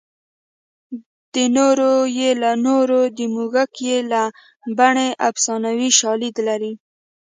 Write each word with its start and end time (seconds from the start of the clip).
د 1.33 1.35
نورو 1.57 1.91
یې 2.17 2.29
له 2.41 2.51
نورو 2.65 3.01
د 3.17 3.19
موږک 3.33 3.71
یې 3.87 3.97
له 4.11 4.23
بنۍ 4.77 5.09
افسانوي 5.29 5.89
شالید 5.99 6.35
لري 6.47 6.73